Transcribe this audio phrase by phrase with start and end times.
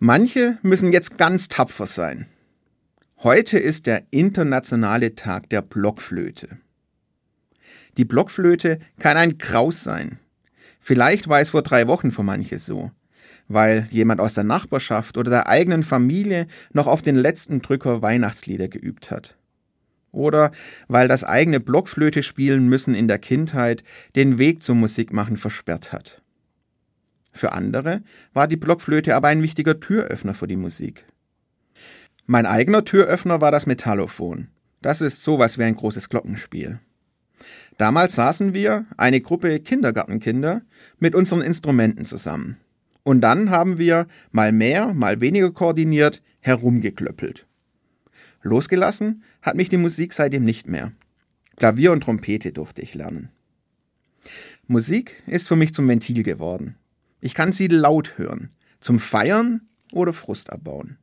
[0.00, 2.26] Manche müssen jetzt ganz tapfer sein.
[3.24, 6.58] Heute ist der internationale Tag der Blockflöte.
[7.96, 10.20] Die Blockflöte kann ein Graus sein.
[10.78, 12.92] Vielleicht war es vor drei Wochen für manche so,
[13.48, 18.68] weil jemand aus der Nachbarschaft oder der eigenen Familie noch auf den letzten Drücker Weihnachtslieder
[18.68, 19.36] geübt hat.
[20.12, 20.52] Oder
[20.86, 23.82] weil das eigene Blockflöte spielen müssen in der Kindheit
[24.14, 26.22] den Weg zum Musikmachen versperrt hat.
[27.38, 28.02] Für andere
[28.32, 31.04] war die Blockflöte aber ein wichtiger Türöffner für die Musik.
[32.26, 34.48] Mein eigener Türöffner war das Metallophon.
[34.82, 36.80] Das ist sowas wie ein großes Glockenspiel.
[37.76, 40.62] Damals saßen wir, eine Gruppe Kindergartenkinder,
[40.98, 42.56] mit unseren Instrumenten zusammen.
[43.04, 47.46] Und dann haben wir, mal mehr, mal weniger koordiniert, herumgeklöppelt.
[48.42, 50.90] Losgelassen hat mich die Musik seitdem nicht mehr.
[51.54, 53.30] Klavier und Trompete durfte ich lernen.
[54.66, 56.74] Musik ist für mich zum Ventil geworden.
[57.20, 58.50] Ich kann sie laut hören,
[58.80, 60.98] zum Feiern oder Frust abbauen.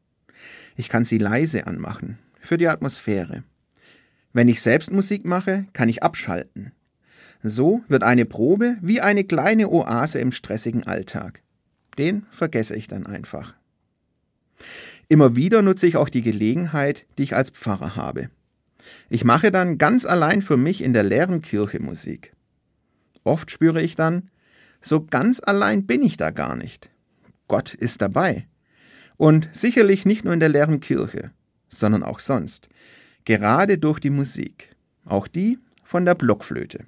[0.76, 3.44] Ich kann sie leise anmachen, für die Atmosphäre.
[4.34, 6.72] Wenn ich selbst Musik mache, kann ich abschalten.
[7.44, 11.42] So wird eine Probe wie eine kleine Oase im stressigen Alltag.
[11.98, 13.54] Den vergesse ich dann einfach.
[15.08, 18.30] Immer wieder nutze ich auch die Gelegenheit, die ich als Pfarrer habe.
[19.10, 22.34] Ich mache dann ganz allein für mich in der leeren Kirche Musik.
[23.24, 24.30] Oft spüre ich dann,
[24.82, 26.90] so ganz allein bin ich da gar nicht.
[27.48, 28.48] Gott ist dabei.
[29.18, 31.32] Und sicherlich nicht nur in der leeren Kirche,
[31.70, 32.70] sondern auch sonst.
[33.24, 34.76] Gerade durch die Musik.
[35.06, 36.86] Auch die von der Blockflöte.